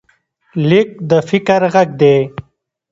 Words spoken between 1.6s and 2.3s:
غږ دی.